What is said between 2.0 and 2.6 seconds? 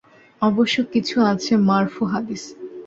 হাদীস।